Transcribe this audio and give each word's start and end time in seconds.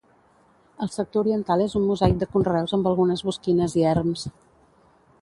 El 0.85 0.89
sector 0.95 1.21
oriental 1.25 1.61
és 1.67 1.77
un 1.81 1.85
mosaic 1.91 2.17
de 2.23 2.31
conreus 2.33 2.75
amb 2.79 2.93
algunes 2.93 3.25
bosquines 3.31 3.81
i 3.83 3.89
erms. 3.95 4.29